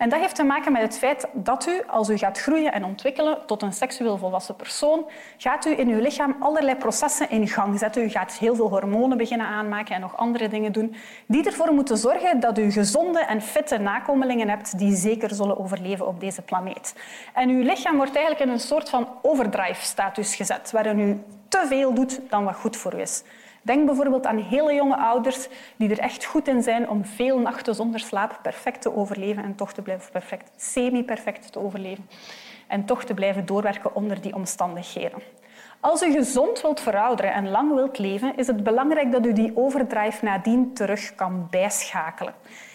En 0.00 0.08
dat 0.08 0.20
heeft 0.20 0.34
te 0.34 0.42
maken 0.42 0.72
met 0.72 0.82
het 0.82 0.98
feit 0.98 1.26
dat 1.32 1.66
u, 1.66 1.82
als 1.86 2.08
u 2.08 2.16
gaat 2.16 2.38
groeien 2.38 2.72
en 2.72 2.84
ontwikkelen 2.84 3.38
tot 3.46 3.62
een 3.62 3.72
seksueel 3.72 4.18
volwassen 4.18 4.56
persoon, 4.56 5.06
gaat 5.36 5.66
u 5.66 5.78
in 5.78 5.88
uw 5.88 6.00
lichaam 6.00 6.36
allerlei 6.38 6.76
processen 6.76 7.30
in 7.30 7.48
gang 7.48 7.78
zetten. 7.78 8.02
U 8.02 8.08
gaat 8.08 8.32
heel 8.32 8.54
veel 8.54 8.68
hormonen 8.68 9.18
beginnen 9.18 9.46
aanmaken 9.46 9.94
en 9.94 10.00
nog 10.00 10.16
andere 10.16 10.48
dingen 10.48 10.72
doen, 10.72 10.94
die 11.26 11.46
ervoor 11.46 11.72
moeten 11.72 11.96
zorgen 11.96 12.40
dat 12.40 12.58
u 12.58 12.70
gezonde 12.70 13.20
en 13.20 13.42
fitte 13.42 13.78
nakomelingen 13.78 14.48
hebt 14.48 14.78
die 14.78 14.96
zeker 14.96 15.34
zullen 15.34 15.58
overleven 15.58 16.06
op 16.06 16.20
deze 16.20 16.42
planeet. 16.42 16.94
En 17.34 17.48
uw 17.48 17.62
lichaam 17.62 17.96
wordt 17.96 18.16
eigenlijk 18.16 18.46
in 18.46 18.52
een 18.52 18.60
soort 18.60 18.88
van 18.88 19.08
overdrive-status 19.22 20.34
gezet, 20.34 20.70
waarin 20.70 20.98
u 20.98 21.22
te 21.48 21.64
veel 21.68 21.94
doet 21.94 22.20
dan 22.28 22.44
wat 22.44 22.54
goed 22.54 22.76
voor 22.76 22.94
u 22.94 23.00
is. 23.00 23.22
Denk 23.62 23.86
bijvoorbeeld 23.86 24.26
aan 24.26 24.38
hele 24.38 24.74
jonge 24.74 24.96
ouders 24.96 25.48
die 25.76 25.90
er 25.90 25.98
echt 25.98 26.24
goed 26.24 26.48
in 26.48 26.62
zijn 26.62 26.88
om 26.88 27.04
veel 27.04 27.38
nachten 27.38 27.74
zonder 27.74 28.00
slaap 28.00 28.38
perfect 28.42 28.82
te 28.82 28.96
overleven 28.96 29.44
en 29.44 29.54
toch 29.54 29.72
te 29.72 29.82
blijven 29.82 30.12
perfect, 30.12 30.50
semi-perfect 30.56 31.52
te 31.52 31.58
overleven 31.58 32.08
en 32.66 32.84
toch 32.84 33.04
te 33.04 33.14
blijven 33.14 33.46
doorwerken 33.46 33.94
onder 33.94 34.20
die 34.20 34.34
omstandigheden. 34.34 35.22
Als 35.80 36.02
u 36.02 36.12
gezond 36.12 36.60
wilt 36.60 36.80
verouderen 36.80 37.32
en 37.32 37.50
lang 37.50 37.74
wilt 37.74 37.98
leven, 37.98 38.36
is 38.36 38.46
het 38.46 38.62
belangrijk 38.62 39.12
dat 39.12 39.26
u 39.26 39.32
die 39.32 39.56
overdrive 39.56 40.24
nadien 40.24 40.74
terug 40.74 41.14
kan 41.14 41.46
bijschakelen. 41.50 42.34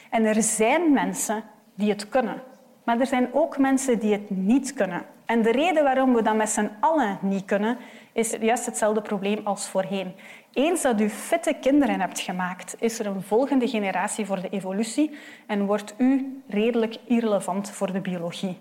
En 0.10 0.26
er 0.26 0.44
zijn 0.44 0.94
mensen 0.94 1.44
die 1.76 1.90
het 1.90 2.10
kunnen, 2.10 2.42
maar 2.84 3.00
er 3.00 3.08
zijn 3.08 3.30
ook 3.34 3.58
mensen 3.58 4.00
die 4.00 4.12
het 4.12 4.30
niet 4.30 4.74
kunnen. 4.74 5.06
En 5.26 5.42
de 5.42 5.52
reden 5.52 5.84
waarom 5.84 6.14
we 6.14 6.22
dat 6.22 6.36
met 6.36 6.50
z'n 6.50 6.72
allen 6.80 7.18
niet 7.22 7.46
kunnen, 7.46 7.78
is 8.16 8.36
juist 8.40 8.66
hetzelfde 8.66 9.02
probleem 9.02 9.40
als 9.44 9.68
voorheen. 9.68 10.16
Eens 10.54 10.82
dat 10.82 11.02
u 11.02 11.10
fitte 11.10 11.56
kinderen 11.62 12.00
hebt 12.00 12.20
gemaakt, 12.20 12.76
is 12.80 13.00
er 13.00 13.06
een 13.06 13.22
volgende 13.22 13.68
generatie 13.68 14.26
voor 14.26 14.42
de 14.42 14.50
evolutie 14.50 15.18
en 15.48 15.66
wordt 15.66 15.94
u 15.98 16.42
redelijk 16.48 16.96
irrelevant 17.08 17.70
voor 17.70 17.92
de 17.92 18.00
biologie. 18.02 18.58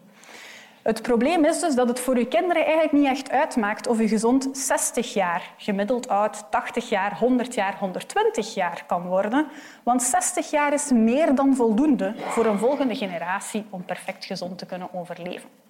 Het 0.83 1.03
probleem 1.03 1.45
is 1.45 1.61
dus 1.61 1.75
dat 1.75 1.89
het 1.89 2.01
voor 2.01 2.17
uw 2.17 2.27
kinderen 2.27 2.63
eigenlijk 2.63 2.93
niet 2.93 3.07
echt 3.07 3.31
uitmaakt 3.31 3.87
of 3.87 4.01
u 4.01 4.09
gezond 4.09 4.49
60 4.53 5.15
jaar, 5.15 5.55
gemiddeld 5.57 6.09
oud 6.09 6.51
80 6.51 6.89
jaar, 6.89 7.19
100 7.19 7.55
jaar, 7.55 7.79
120 7.79 8.55
jaar 8.55 8.85
kan 8.87 9.07
worden. 9.07 9.47
Want 9.83 10.03
60 10.03 10.51
jaar 10.51 10.73
is 10.73 10.91
meer 10.91 11.35
dan 11.35 11.57
voldoende 11.57 12.15
voor 12.17 12.47
een 12.47 12.59
volgende 12.59 12.95
generatie 12.95 13.67
om 13.71 13.85
perfect 13.85 14.25
gezond 14.25 14.59
te 14.59 14.67
kunnen 14.67 14.95
overleven. 14.95 15.64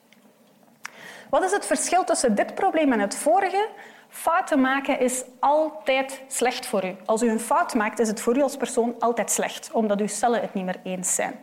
Wat 1.35 1.43
is 1.43 1.53
het 1.53 1.67
verschil 1.67 2.05
tussen 2.05 2.35
dit 2.35 2.55
probleem 2.55 2.93
en 2.93 3.01
het 3.01 3.17
vorige? 3.17 3.69
Fouten 4.09 4.61
maken 4.61 5.01
is 5.01 5.25
altijd 5.39 6.23
slecht 6.29 6.67
voor 6.67 6.85
u. 6.85 6.97
Als 7.05 7.23
u 7.23 7.31
een 7.31 7.41
fout 7.41 7.75
maakt, 7.75 7.99
is 7.99 8.09
het 8.09 8.21
voor 8.21 8.37
u 8.37 8.43
als 8.43 8.57
persoon 8.57 8.95
altijd 8.99 9.31
slecht, 9.31 9.71
omdat 9.73 10.01
uw 10.01 10.07
cellen 10.07 10.41
het 10.41 10.55
niet 10.55 10.65
meer 10.65 10.81
eens 10.85 11.15
zijn. 11.15 11.35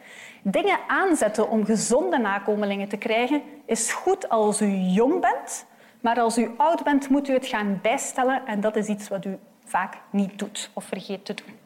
Dingen 0.41 0.79
aanzetten 0.87 1.49
om 1.49 1.65
gezonde 1.65 2.17
nakomelingen 2.17 2.87
te 2.87 2.97
krijgen 2.97 3.41
is 3.65 3.91
goed 3.91 4.29
als 4.29 4.61
u 4.61 4.67
jong 4.75 5.21
bent, 5.21 5.65
maar 6.01 6.19
als 6.19 6.37
u 6.37 6.51
oud 6.57 6.83
bent, 6.83 7.09
moet 7.09 7.29
u 7.29 7.33
het 7.33 7.45
gaan 7.45 7.79
bijstellen 7.81 8.41
en 8.45 8.61
dat 8.61 8.75
is 8.75 8.87
iets 8.87 9.07
wat 9.07 9.25
u 9.25 9.37
vaak 9.65 9.97
niet 10.09 10.39
doet 10.39 10.69
of 10.73 10.83
vergeet 10.83 11.25
te 11.25 11.33
doen. 11.33 11.57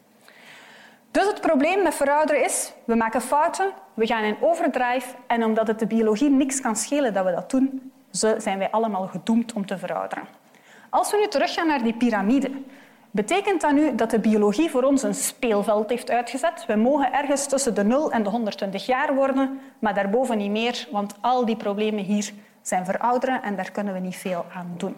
Dus 1.11 1.25
het 1.25 1.41
probleem 1.41 1.83
met 1.83 1.95
verouderen 1.95 2.43
is, 2.43 2.73
we 2.85 2.95
maken 2.95 3.21
fouten, 3.21 3.71
we 3.93 4.05
gaan 4.05 4.23
in 4.23 4.37
overdrive 4.41 5.15
en 5.27 5.43
omdat 5.43 5.67
het 5.67 5.79
de 5.79 5.87
biologie 5.87 6.29
niks 6.29 6.61
kan 6.61 6.75
schelen 6.75 7.13
dat 7.13 7.25
we 7.25 7.31
dat 7.31 7.49
doen, 7.49 7.93
zijn 8.17 8.57
wij 8.57 8.71
allemaal 8.71 9.07
gedoemd 9.07 9.53
om 9.53 9.65
te 9.65 9.77
verouderen. 9.77 10.23
Als 10.89 11.11
we 11.11 11.17
nu 11.17 11.27
teruggaan 11.27 11.67
naar 11.67 11.83
die 11.83 11.93
piramide, 11.93 12.51
betekent 13.11 13.61
dat 13.61 13.71
nu 13.71 13.95
dat 13.95 14.09
de 14.09 14.19
biologie 14.19 14.69
voor 14.69 14.83
ons 14.83 15.03
een 15.03 15.15
speelveld 15.15 15.89
heeft 15.89 16.09
uitgezet? 16.09 16.65
We 16.67 16.75
mogen 16.75 17.13
ergens 17.13 17.47
tussen 17.47 17.75
de 17.75 17.83
0 17.83 18.11
en 18.11 18.23
de 18.23 18.29
120 18.29 18.85
jaar 18.85 19.15
worden, 19.15 19.59
maar 19.79 19.93
daarboven 19.93 20.37
niet 20.37 20.51
meer, 20.51 20.87
want 20.91 21.15
al 21.21 21.45
die 21.45 21.55
problemen 21.55 22.03
hier 22.03 22.31
zijn 22.61 22.85
verouderen 22.85 23.43
en 23.43 23.55
daar 23.55 23.71
kunnen 23.71 23.93
we 23.93 23.99
niet 23.99 24.15
veel 24.15 24.45
aan 24.53 24.73
doen. 24.77 24.95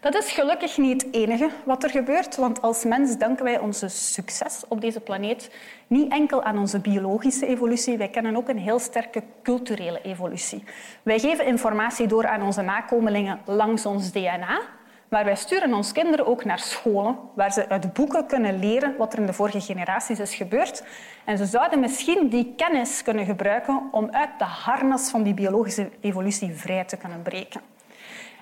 Dat 0.00 0.14
is 0.14 0.30
gelukkig 0.30 0.76
niet 0.76 1.02
het 1.02 1.14
enige 1.14 1.50
wat 1.64 1.84
er 1.84 1.90
gebeurt, 1.90 2.36
want 2.36 2.62
als 2.62 2.84
mens 2.84 3.18
danken 3.18 3.44
wij 3.44 3.58
onze 3.58 3.88
succes 3.88 4.64
op 4.68 4.80
deze 4.80 5.00
planeet 5.00 5.50
niet 5.86 6.12
enkel 6.12 6.42
aan 6.42 6.58
onze 6.58 6.80
biologische 6.80 7.46
evolutie, 7.46 7.98
wij 7.98 8.08
kennen 8.08 8.36
ook 8.36 8.48
een 8.48 8.58
heel 8.58 8.78
sterke 8.78 9.22
culturele 9.42 10.02
evolutie. 10.02 10.64
Wij 11.02 11.18
geven 11.18 11.46
informatie 11.46 12.06
door 12.06 12.26
aan 12.26 12.42
onze 12.42 12.62
nakomelingen 12.62 13.40
langs 13.44 13.86
ons 13.86 14.12
DNA, 14.12 14.60
maar 15.08 15.24
wij 15.24 15.36
sturen 15.36 15.74
onze 15.74 15.92
kinderen 15.92 16.26
ook 16.26 16.44
naar 16.44 16.58
scholen 16.58 17.18
waar 17.34 17.52
ze 17.52 17.68
uit 17.68 17.92
boeken 17.92 18.26
kunnen 18.26 18.58
leren 18.58 18.96
wat 18.96 19.12
er 19.12 19.18
in 19.18 19.26
de 19.26 19.32
vorige 19.32 19.60
generaties 19.60 20.18
is 20.18 20.34
gebeurd. 20.34 20.82
En 21.24 21.38
ze 21.38 21.46
zouden 21.46 21.80
misschien 21.80 22.28
die 22.28 22.54
kennis 22.56 23.02
kunnen 23.02 23.24
gebruiken 23.24 23.82
om 23.90 24.08
uit 24.10 24.38
de 24.38 24.44
harnas 24.44 25.10
van 25.10 25.22
die 25.22 25.34
biologische 25.34 25.90
evolutie 26.00 26.54
vrij 26.54 26.84
te 26.84 26.96
kunnen 26.96 27.22
breken. 27.22 27.60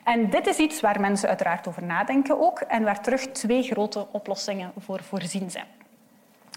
En 0.06 0.30
dit 0.30 0.46
is 0.46 0.56
iets 0.56 0.80
waar 0.80 1.00
mensen 1.00 1.28
uiteraard 1.28 1.68
over 1.68 1.82
nadenken 1.82 2.40
ook 2.40 2.60
en 2.60 2.82
waar 2.82 3.02
terug 3.02 3.20
twee 3.20 3.62
grote 3.62 4.06
oplossingen 4.10 4.72
voor 4.78 5.02
voorzien 5.02 5.50
zijn. 5.50 5.66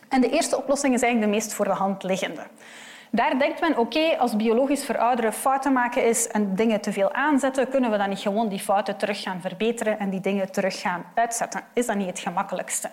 En 0.09 0.21
de 0.21 0.29
eerste 0.29 0.57
oplossing 0.57 0.93
is 0.93 1.01
eigenlijk 1.01 1.31
de 1.31 1.37
meest 1.39 1.53
voor 1.53 1.65
de 1.65 1.71
hand 1.71 2.03
liggende. 2.03 2.41
Daar 3.11 3.39
denkt 3.39 3.61
men, 3.61 3.77
oké, 3.77 4.17
als 4.17 4.35
biologisch 4.35 4.85
verouderen 4.85 5.33
fouten 5.33 5.73
maken 5.73 6.05
is 6.05 6.27
en 6.27 6.55
dingen 6.55 6.81
te 6.81 6.91
veel 6.91 7.13
aanzetten, 7.13 7.69
kunnen 7.69 7.91
we 7.91 7.97
dan 7.97 8.09
niet 8.09 8.19
gewoon 8.19 8.49
die 8.49 8.59
fouten 8.59 8.97
terug 8.97 9.21
gaan 9.21 9.41
verbeteren 9.41 9.99
en 9.99 10.09
die 10.09 10.19
dingen 10.19 10.51
terug 10.51 10.81
gaan 10.81 11.05
uitzetten? 11.15 11.61
Is 11.73 11.85
dat 11.85 11.95
niet 11.95 12.07
het 12.07 12.19
gemakkelijkste? 12.19 12.89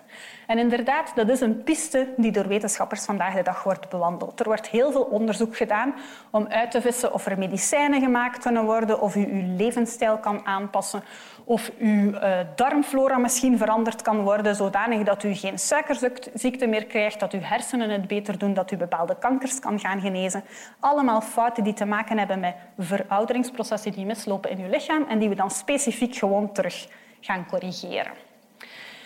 En 0.46 0.58
inderdaad, 0.58 1.12
dat 1.14 1.28
is 1.28 1.40
een 1.40 1.62
piste 1.62 2.08
die 2.16 2.32
door 2.32 2.48
wetenschappers 2.48 3.04
vandaag 3.04 3.34
de 3.34 3.42
dag 3.42 3.62
wordt 3.62 3.88
bewandeld. 3.88 4.40
Er 4.40 4.46
wordt 4.46 4.68
heel 4.68 4.92
veel 4.92 5.02
onderzoek 5.02 5.56
gedaan 5.56 5.94
om 6.30 6.46
uit 6.46 6.70
te 6.70 6.80
vissen 6.80 7.12
of 7.12 7.26
er 7.26 7.38
medicijnen 7.38 8.00
gemaakt 8.00 8.38
kunnen 8.38 8.64
worden, 8.64 9.00
of 9.00 9.16
u 9.16 9.26
uw 9.26 9.56
levensstijl 9.56 10.18
kan 10.18 10.46
aanpassen, 10.46 11.02
of 11.48 11.70
uw 11.78 12.10
uh, 12.10 12.38
darmflora 12.54 13.18
misschien 13.18 13.58
veranderd 13.58 14.02
kan 14.02 14.20
worden, 14.20 14.56
zodanig 14.56 15.02
dat 15.02 15.22
u 15.22 15.34
geen 15.34 15.58
suikerziekte 15.58 16.66
meer 16.66 16.86
krijgt, 16.86 17.20
dat 17.20 17.32
uw 17.32 17.40
hersenen 17.40 17.90
het 17.90 18.06
beter 18.06 18.38
doen, 18.38 18.54
dat 18.54 18.70
u 18.70 18.76
bepaalde 18.76 19.16
kankers 19.18 19.58
kan 19.58 19.80
gaan 19.80 20.00
genezen. 20.00 20.44
Allemaal 20.80 21.20
fouten 21.20 21.64
die 21.64 21.72
te 21.72 21.84
maken 21.84 22.18
hebben 22.18 22.40
met 22.40 22.54
verouderingsprocessen 22.78 23.92
die 23.92 24.06
mislopen 24.06 24.50
in 24.50 24.58
uw 24.58 24.70
lichaam 24.70 25.04
en 25.08 25.18
die 25.18 25.28
we 25.28 25.34
dan 25.34 25.50
specifiek 25.50 26.16
gewoon 26.16 26.52
terug 26.52 26.88
gaan 27.20 27.46
corrigeren. 27.46 28.12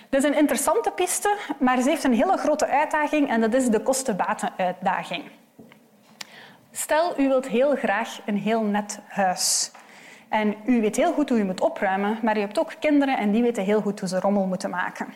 Dit 0.08 0.22
is 0.22 0.28
een 0.28 0.38
interessante 0.38 0.90
piste, 0.90 1.36
maar 1.58 1.80
ze 1.80 1.88
heeft 1.88 2.04
een 2.04 2.14
hele 2.14 2.36
grote 2.36 2.66
uitdaging 2.66 3.28
en 3.28 3.40
dat 3.40 3.54
is 3.54 3.68
de 3.68 3.80
kosten-baten-uitdaging. 3.80 5.22
Stel, 6.70 7.20
u 7.20 7.28
wilt 7.28 7.48
heel 7.48 7.76
graag 7.76 8.20
een 8.26 8.38
heel 8.38 8.62
net 8.62 9.00
huis. 9.08 9.70
En 10.30 10.54
u 10.64 10.80
weet 10.80 10.96
heel 10.96 11.12
goed 11.12 11.28
hoe 11.28 11.38
u 11.38 11.44
moet 11.44 11.60
opruimen, 11.60 12.18
maar 12.22 12.36
u 12.36 12.40
hebt 12.40 12.58
ook 12.58 12.72
kinderen 12.78 13.18
en 13.18 13.30
die 13.30 13.42
weten 13.42 13.64
heel 13.64 13.80
goed 13.80 14.00
hoe 14.00 14.08
ze 14.08 14.20
rommel 14.20 14.46
moeten 14.46 14.70
maken. 14.70 15.06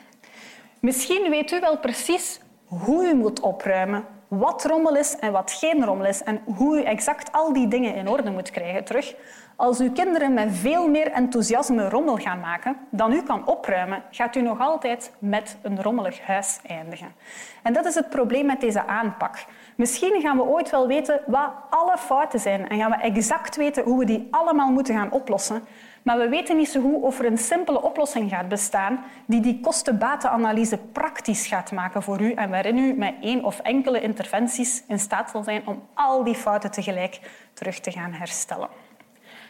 Misschien 0.81 1.31
weet 1.31 1.51
u 1.53 1.61
wel 1.61 1.79
precies 1.79 2.41
hoe 2.65 3.05
u 3.05 3.15
moet 3.15 3.41
opruimen, 3.41 4.05
wat 4.29 4.65
rommel 4.65 4.97
is 4.97 5.17
en 5.17 5.33
wat 5.33 5.53
geen 5.53 5.85
rommel 5.85 6.07
is 6.07 6.23
en 6.23 6.41
hoe 6.57 6.81
u 6.81 6.83
exact 6.83 7.33
al 7.33 7.53
die 7.53 7.69
dingen 7.69 7.95
in 7.95 8.09
orde 8.09 8.31
moet 8.31 8.51
krijgen 8.51 8.85
terug. 8.85 9.15
Als 9.57 9.81
uw 9.81 9.93
kinderen 9.93 10.35
met 10.35 10.49
veel 10.53 10.89
meer 10.89 11.11
enthousiasme 11.13 11.89
rommel 11.89 12.17
gaan 12.17 12.41
maken 12.41 12.77
dan 12.91 13.13
u 13.13 13.23
kan 13.23 13.47
opruimen, 13.47 14.03
gaat 14.11 14.37
u 14.37 14.43
nog 14.43 14.61
altijd 14.61 15.13
met 15.19 15.57
een 15.63 15.83
rommelig 15.83 16.21
huis 16.21 16.61
eindigen. 16.67 17.15
En 17.63 17.73
dat 17.73 17.85
is 17.85 17.95
het 17.95 18.11
probleem 18.11 18.47
met 18.47 18.61
deze 18.61 18.87
aanpak. 18.87 19.45
Misschien 19.77 20.21
gaan 20.21 20.37
we 20.37 20.43
ooit 20.43 20.71
wel 20.71 20.87
weten 20.87 21.21
wat 21.27 21.51
alle 21.71 21.97
fouten 21.97 22.41
zijn 22.41 22.69
en 22.69 22.79
gaan 22.79 22.91
we 22.91 22.97
exact 22.97 23.57
weten 23.57 23.85
hoe 23.85 23.99
we 23.99 24.05
die 24.05 24.29
allemaal 24.31 24.71
moeten 24.71 24.95
gaan 24.95 25.11
oplossen. 25.11 25.63
Maar 26.03 26.19
we 26.19 26.29
weten 26.29 26.57
niet 26.57 26.69
zo 26.69 26.81
goed 26.81 27.03
of 27.03 27.19
er 27.19 27.27
een 27.27 27.39
simpele 27.39 27.83
oplossing 27.83 28.31
gaat 28.31 28.49
bestaan 28.49 29.05
die 29.27 29.41
die 29.41 29.61
kosten-batenanalyse 29.61 30.79
praktisch 30.79 31.47
gaat 31.47 31.73
maken 31.73 32.03
voor 32.03 32.21
u 32.21 32.33
en 32.33 32.51
waarin 32.51 32.79
u 32.79 32.93
met 32.93 33.15
één 33.21 33.45
of 33.45 33.59
enkele 33.59 34.01
interventies 34.01 34.85
in 34.89 34.99
staat 34.99 35.31
zal 35.31 35.43
zijn 35.43 35.63
om 35.67 35.83
al 35.95 36.25
die 36.25 36.35
fouten 36.35 36.71
tegelijk 36.71 37.21
terug 37.53 37.81
te 37.81 37.91
gaan 37.91 38.13
herstellen. 38.13 38.69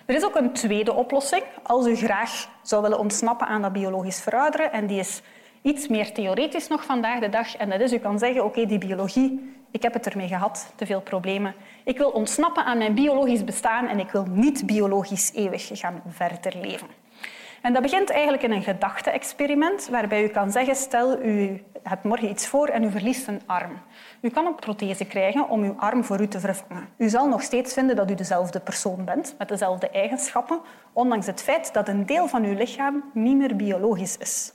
Er 0.07 0.15
is 0.15 0.25
ook 0.25 0.37
een 0.37 0.53
tweede 0.53 0.95
oplossing 0.95 1.43
als 1.63 1.87
u 1.87 1.97
graag 1.97 2.49
zou 2.63 2.83
willen 2.83 2.99
ontsnappen 2.99 3.47
aan 3.47 3.63
dat 3.63 3.73
biologisch 3.73 4.21
verouderen 4.21 4.73
en 4.73 4.87
die 4.87 4.99
is 4.99 5.23
iets 5.63 5.89
meer 5.89 6.13
theoretisch 6.13 6.69
nog 6.69 6.85
vandaag 6.85 7.21
de 7.21 7.29
dag. 7.29 7.57
En 7.57 7.71
dat 7.71 7.81
is, 7.81 7.93
u 7.93 7.99
kan 7.99 8.19
zeggen, 8.19 8.45
oké, 8.45 8.67
die 8.67 8.79
biologie, 8.79 9.55
ik 9.75 9.83
heb 9.83 9.93
het 9.93 10.07
ermee 10.07 10.29
gehad, 10.29 10.73
te 10.75 10.87
veel 10.87 11.01
problemen. 11.01 11.55
Ik 11.85 11.99
wil 11.99 12.11
ontsnappen 12.11 12.65
aan 12.65 12.79
mijn 12.79 12.95
biologisch 12.95 13.45
bestaan 13.45 13.89
en 13.89 13.99
ik 13.99 14.11
wil 14.11 14.27
niet 14.31 14.67
biologisch 14.67 15.33
eeuwig 15.33 15.71
gaan 15.73 16.03
verder 16.09 16.57
leven. 16.61 16.87
En 17.63 17.73
dat 17.73 17.83
begint 17.83 18.11
eigenlijk 18.11 18.43
in 18.43 18.53
een 18.53 18.63
gedachte-experiment, 18.63 19.89
waarbij 19.91 20.25
u 20.25 20.29
kan 20.29 20.51
zeggen, 20.51 20.77
stel 20.77 21.23
u 21.23 21.63
hebt 21.83 22.05
morgen 22.05 22.29
iets 22.29 22.47
voor 22.47 22.69
en 22.69 22.85
u 22.85 22.91
verliest 22.91 23.29
een 23.29 23.41
arm. 23.47 23.81
U 24.21 24.31
kan 24.31 24.47
een 24.47 24.55
prothese 24.55 25.05
krijgen 25.05 25.49
om 25.49 25.63
uw 25.63 25.75
arm 25.79 26.05
voor 26.05 26.21
u 26.21 26.29
te 26.29 26.41
vervangen. 26.41 26.89
U 26.97 27.09
zal 27.09 27.29
nog 27.29 27.43
steeds 27.43 27.73
vinden 27.73 27.97
dat 27.97 28.11
u 28.11 28.15
dezelfde 28.15 28.61
persoon 28.61 29.05
bent, 29.05 29.35
met 29.39 29.49
dezelfde 29.49 29.89
eigenschappen, 29.91 30.61
ondanks 30.93 31.27
het 31.27 31.43
feit 31.43 31.73
dat 31.73 31.89
een 31.89 32.07
deel 32.07 32.29
van 32.29 32.45
uw 32.45 32.55
lichaam 32.55 33.11
niet 33.13 33.37
meer 33.37 33.57
biologisch 33.57 34.19
is. 34.19 34.53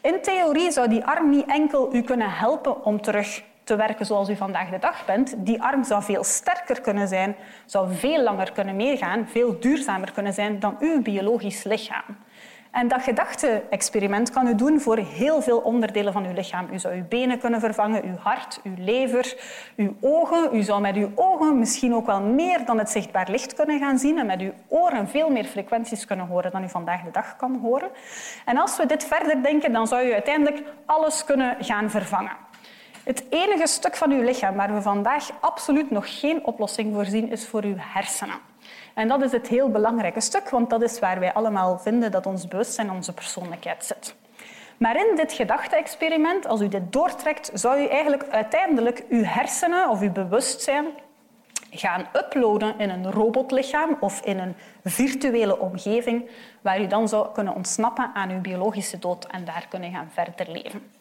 In 0.00 0.22
theorie 0.22 0.70
zou 0.70 0.88
die 0.88 1.04
arm 1.04 1.30
niet 1.30 1.46
enkel 1.46 1.94
u 1.94 2.02
kunnen 2.02 2.30
helpen 2.30 2.84
om 2.84 3.00
terug 3.00 3.42
te 3.70 3.76
werken 3.76 4.06
zoals 4.06 4.28
u 4.28 4.36
vandaag 4.36 4.70
de 4.70 4.78
dag 4.78 5.04
bent. 5.04 5.34
Die 5.38 5.62
arm 5.62 5.84
zou 5.84 6.02
veel 6.02 6.24
sterker 6.24 6.80
kunnen 6.80 7.08
zijn, 7.08 7.36
zou 7.64 7.94
veel 7.94 8.22
langer 8.22 8.52
kunnen 8.52 8.76
meegaan, 8.76 9.28
veel 9.28 9.60
duurzamer 9.60 10.12
kunnen 10.12 10.32
zijn 10.32 10.60
dan 10.60 10.76
uw 10.80 11.02
biologisch 11.02 11.64
lichaam. 11.64 12.04
En 12.70 12.88
dat 12.88 13.02
gedachte-experiment 13.02 14.30
kan 14.30 14.46
u 14.46 14.54
doen 14.54 14.80
voor 14.80 14.96
heel 14.96 15.42
veel 15.42 15.58
onderdelen 15.58 16.12
van 16.12 16.26
uw 16.26 16.32
lichaam. 16.32 16.68
U 16.72 16.78
zou 16.78 16.94
uw 16.94 17.04
benen 17.08 17.38
kunnen 17.38 17.60
vervangen, 17.60 18.04
uw 18.04 18.16
hart, 18.16 18.60
uw 18.62 18.74
lever, 18.78 19.36
uw 19.76 19.96
ogen. 20.00 20.48
U 20.52 20.62
zou 20.62 20.80
met 20.80 20.96
uw 20.96 21.10
ogen 21.14 21.58
misschien 21.58 21.94
ook 21.94 22.06
wel 22.06 22.20
meer 22.20 22.64
dan 22.64 22.78
het 22.78 22.90
zichtbaar 22.90 23.30
licht 23.30 23.54
kunnen 23.54 23.78
gaan 23.78 23.98
zien 23.98 24.18
en 24.18 24.26
met 24.26 24.40
uw 24.40 24.52
oren 24.68 25.08
veel 25.08 25.30
meer 25.30 25.44
frequenties 25.44 26.04
kunnen 26.04 26.26
horen 26.26 26.50
dan 26.50 26.64
u 26.64 26.68
vandaag 26.68 27.02
de 27.02 27.10
dag 27.10 27.36
kan 27.36 27.58
horen. 27.62 27.88
En 28.44 28.56
als 28.56 28.76
we 28.76 28.86
dit 28.86 29.04
verder 29.04 29.42
denken, 29.42 29.72
dan 29.72 29.86
zou 29.86 30.06
u 30.06 30.12
uiteindelijk 30.12 30.62
alles 30.86 31.24
kunnen 31.24 31.56
gaan 31.60 31.90
vervangen. 31.90 32.48
Het 33.10 33.24
enige 33.28 33.66
stuk 33.66 33.96
van 33.96 34.10
uw 34.10 34.22
lichaam 34.22 34.56
waar 34.56 34.74
we 34.74 34.82
vandaag 34.82 35.30
absoluut 35.40 35.90
nog 35.90 36.20
geen 36.20 36.44
oplossing 36.44 36.94
voor 36.94 37.04
zien, 37.04 37.30
is 37.30 37.46
voor 37.46 37.62
uw 37.62 37.74
hersenen. 37.78 38.38
En 38.94 39.08
dat 39.08 39.22
is 39.22 39.32
het 39.32 39.48
heel 39.48 39.70
belangrijke 39.70 40.20
stuk, 40.20 40.50
want 40.50 40.70
dat 40.70 40.82
is 40.82 40.98
waar 40.98 41.20
wij 41.20 41.32
allemaal 41.32 41.78
vinden 41.78 42.10
dat 42.10 42.26
ons 42.26 42.48
bewustzijn 42.48 42.88
en 42.88 42.94
onze 42.94 43.12
persoonlijkheid 43.12 43.84
zit. 43.84 44.14
Maar 44.76 44.96
in 44.96 45.16
dit 45.16 45.32
gedachte-experiment, 45.32 46.46
als 46.46 46.60
u 46.60 46.68
dit 46.68 46.92
doortrekt, 46.92 47.50
zou 47.54 47.80
u 47.80 47.86
eigenlijk 47.86 48.28
uiteindelijk 48.28 49.04
uw 49.08 49.24
hersenen 49.24 49.88
of 49.88 50.00
uw 50.00 50.12
bewustzijn 50.12 50.86
gaan 51.70 52.06
uploaden 52.16 52.78
in 52.78 52.90
een 52.90 53.12
robotlichaam 53.12 53.96
of 54.00 54.20
in 54.24 54.38
een 54.38 54.54
virtuele 54.84 55.58
omgeving 55.58 56.30
waar 56.60 56.80
u 56.80 56.86
dan 56.86 57.08
zou 57.08 57.32
kunnen 57.32 57.54
ontsnappen 57.54 58.10
aan 58.14 58.30
uw 58.30 58.40
biologische 58.40 58.98
dood 58.98 59.24
en 59.24 59.44
daar 59.44 59.66
kunnen 59.68 59.92
gaan 59.92 60.10
verder 60.12 60.50
leven. 60.50 60.99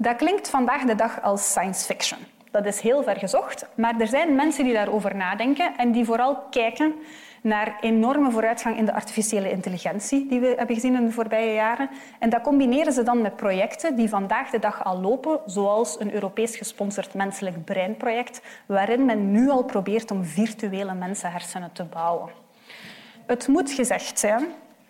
Dat 0.00 0.16
klinkt 0.16 0.50
vandaag 0.50 0.84
de 0.84 0.94
dag 0.94 1.22
als 1.22 1.50
science 1.50 1.84
fiction. 1.84 2.18
Dat 2.50 2.66
is 2.66 2.80
heel 2.80 3.02
ver 3.02 3.16
gezocht, 3.16 3.66
maar 3.74 4.00
er 4.00 4.06
zijn 4.06 4.34
mensen 4.34 4.64
die 4.64 4.72
daarover 4.72 5.16
nadenken 5.16 5.76
en 5.76 5.92
die 5.92 6.04
vooral 6.04 6.36
kijken 6.50 6.94
naar 7.42 7.76
enorme 7.80 8.30
vooruitgang 8.30 8.76
in 8.76 8.84
de 8.84 8.92
artificiële 8.92 9.50
intelligentie 9.50 10.26
die 10.28 10.40
we 10.40 10.54
hebben 10.56 10.74
gezien 10.74 10.94
in 10.94 11.06
de 11.06 11.12
voorbije 11.12 11.54
jaren. 11.54 11.90
En 12.18 12.30
dat 12.30 12.42
combineren 12.42 12.92
ze 12.92 13.02
dan 13.02 13.22
met 13.22 13.36
projecten 13.36 13.96
die 13.96 14.08
vandaag 14.08 14.50
de 14.50 14.58
dag 14.58 14.84
al 14.84 15.00
lopen, 15.00 15.40
zoals 15.46 16.00
een 16.00 16.14
Europees 16.14 16.56
gesponsord 16.56 17.14
menselijk 17.14 17.64
breinproject, 17.64 18.40
waarin 18.66 19.04
men 19.04 19.30
nu 19.30 19.50
al 19.50 19.64
probeert 19.64 20.10
om 20.10 20.24
virtuele 20.24 20.94
mensenhersenen 20.94 21.72
te 21.72 21.84
bouwen. 21.84 22.30
Het 23.26 23.48
moet 23.48 23.70
gezegd 23.70 24.18
zijn 24.18 24.46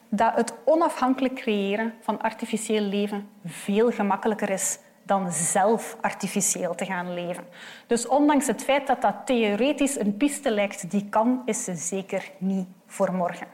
dat 0.08 0.34
het 0.34 0.54
onafhankelijk 0.64 1.34
creëren 1.34 1.94
van 2.00 2.20
artificieel 2.20 2.82
leven 2.82 3.28
veel 3.44 3.90
gemakkelijker 3.90 4.50
is 4.50 4.78
dan 5.08 5.32
zelf 5.32 5.96
artificieel 6.00 6.74
te 6.74 6.84
gaan 6.84 7.14
leven. 7.14 7.44
Dus 7.86 8.06
ondanks 8.06 8.46
het 8.46 8.62
feit 8.62 8.86
dat 8.86 9.02
dat 9.02 9.14
theoretisch 9.24 9.98
een 9.98 10.16
piste 10.16 10.50
lijkt 10.50 10.90
die 10.90 11.08
kan, 11.08 11.42
is 11.44 11.64
ze 11.64 11.74
zeker 11.74 12.30
niet 12.38 12.66
voor 12.86 13.12
morgen. 13.12 13.46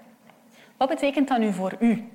Wat 0.76 0.88
betekent 0.88 1.28
dat 1.28 1.38
nu 1.38 1.52
voor 1.52 1.76
u? 1.78 2.08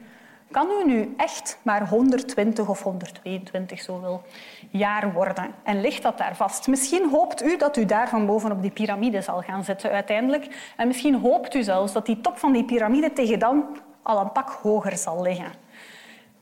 Kan 0.51 0.67
u 0.81 0.85
nu 0.85 1.13
echt 1.17 1.59
maar 1.61 1.87
120 1.87 2.69
of 2.69 2.83
122 2.83 3.81
zoveel 3.81 4.21
jaar 4.69 5.13
worden? 5.13 5.53
En 5.63 5.81
ligt 5.81 6.03
dat 6.03 6.17
daar 6.17 6.35
vast? 6.35 6.67
Misschien 6.67 7.09
hoopt 7.09 7.43
u 7.43 7.57
dat 7.57 7.77
u 7.77 7.85
daar 7.85 8.09
van 8.09 8.25
boven 8.25 8.51
op 8.51 8.61
die 8.61 8.71
piramide 8.71 9.21
zal 9.21 9.41
gaan 9.41 9.63
zitten 9.63 9.91
uiteindelijk. 9.91 10.73
En 10.77 10.87
misschien 10.87 11.15
hoopt 11.15 11.55
u 11.55 11.63
zelfs 11.63 11.93
dat 11.93 12.05
die 12.05 12.21
top 12.21 12.37
van 12.37 12.51
die 12.51 12.65
piramide 12.65 13.13
tegen 13.13 13.39
dan 13.39 13.65
al 14.01 14.19
een 14.19 14.31
pak 14.31 14.49
hoger 14.49 14.97
zal 14.97 15.21
liggen. 15.21 15.51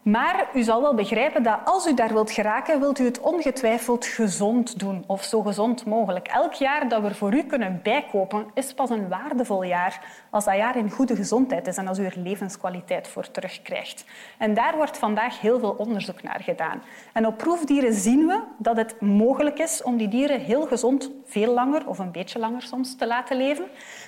Maar 0.07 0.49
u 0.53 0.63
zal 0.63 0.81
wel 0.81 0.93
begrijpen 0.93 1.43
dat 1.43 1.59
als 1.65 1.87
u 1.87 1.93
daar 1.93 2.13
wilt 2.13 2.31
geraken, 2.31 2.79
wilt 2.79 2.99
u 2.99 3.05
het 3.05 3.19
ongetwijfeld 3.19 4.05
gezond 4.05 4.79
doen, 4.79 5.03
of 5.07 5.23
zo 5.23 5.41
gezond 5.41 5.85
mogelijk. 5.85 6.27
Elk 6.27 6.53
jaar 6.53 6.89
dat 6.89 7.01
we 7.01 7.15
voor 7.15 7.33
u 7.33 7.43
kunnen 7.43 7.79
bijkopen, 7.83 8.45
is 8.53 8.73
pas 8.73 8.89
een 8.89 9.09
waardevol 9.09 9.63
jaar 9.63 10.05
als 10.29 10.45
dat 10.45 10.55
jaar 10.55 10.77
in 10.77 10.91
goede 10.91 11.15
gezondheid 11.15 11.67
is 11.67 11.77
en 11.77 11.87
als 11.87 11.99
u 11.99 12.05
er 12.05 12.19
levenskwaliteit 12.19 13.07
voor 13.07 13.31
terugkrijgt. 13.31 14.05
En 14.37 14.53
daar 14.53 14.75
wordt 14.75 14.97
vandaag 14.97 15.41
heel 15.41 15.59
veel 15.59 15.75
onderzoek 15.77 16.23
naar 16.23 16.41
gedaan. 16.43 16.81
En 17.13 17.25
op 17.25 17.37
proefdieren 17.37 17.93
zien 17.93 18.27
we 18.27 18.41
dat 18.57 18.77
het 18.77 19.01
mogelijk 19.01 19.59
is 19.59 19.83
om 19.83 19.97
die 19.97 20.07
dieren 20.07 20.39
heel 20.39 20.67
gezond 20.67 21.11
veel 21.25 21.53
langer, 21.53 21.87
of 21.87 21.99
een 21.99 22.11
beetje 22.11 22.39
langer 22.39 22.61
soms, 22.61 22.95
te 22.95 23.07
laten 23.07 23.37
leven. 23.37 23.65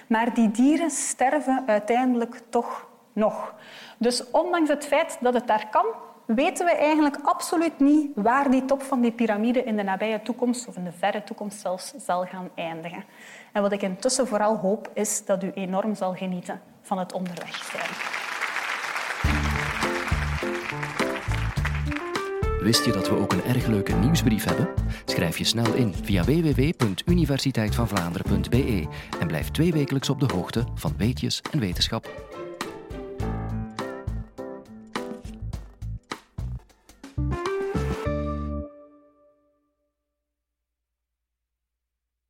Maar 0.07 0.33
die 0.33 0.51
dieren 0.51 0.89
sterven 0.89 1.63
uiteindelijk 1.65 2.41
toch 2.49 2.88
nog. 3.13 3.53
Dus 3.97 4.31
ondanks 4.31 4.69
het 4.69 4.85
feit 4.85 5.17
dat 5.21 5.33
het 5.33 5.47
daar 5.47 5.67
kan, 5.69 5.85
weten 6.25 6.65
we 6.65 6.71
eigenlijk 6.71 7.17
absoluut 7.23 7.79
niet 7.79 8.11
waar 8.15 8.51
die 8.51 8.65
top 8.65 8.81
van 8.81 9.01
die 9.01 9.11
piramide 9.11 9.63
in 9.63 9.75
de 9.75 9.83
nabije 9.83 10.21
toekomst, 10.21 10.67
of 10.67 10.75
in 10.75 10.83
de 10.83 10.91
verre 10.91 11.23
toekomst 11.23 11.59
zelfs, 11.59 11.93
zal 11.97 12.25
gaan 12.25 12.49
eindigen. 12.55 13.03
En 13.51 13.61
wat 13.61 13.71
ik 13.71 13.81
intussen 13.81 14.27
vooral 14.27 14.55
hoop, 14.55 14.89
is 14.93 15.25
dat 15.25 15.43
u 15.43 15.51
enorm 15.53 15.95
zal 15.95 16.13
genieten 16.13 16.61
van 16.81 16.97
het 16.97 17.13
onderweg 17.13 17.63
zijn. 17.63 18.17
Wist 22.59 22.85
je 22.85 22.91
dat 22.91 23.09
we 23.09 23.15
ook 23.15 23.33
een 23.33 23.43
erg 23.43 23.65
leuke 23.65 23.93
nieuwsbrief 23.93 24.43
hebben? 24.43 24.69
Schrijf 25.05 25.37
je 25.37 25.43
snel 25.43 25.73
in 25.73 25.93
via 26.03 26.23
www.universiteitvanvlaanderen.be 26.23 28.87
en 29.19 29.27
blijf 29.27 29.51
tweewekelijks 29.51 30.09
op 30.09 30.19
de 30.19 30.33
hoogte 30.33 30.63
van 30.75 30.93
weetjes 30.97 31.41
en 31.51 31.59
wetenschap. 31.59 32.28